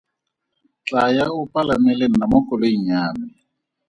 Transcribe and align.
Tlaya 0.85 1.25
o 1.37 1.41
palame 1.51 1.91
le 1.99 2.05
nna 2.09 2.25
mo 2.31 2.39
koloing 2.47 2.85
ya 2.91 3.01
me. 3.17 3.27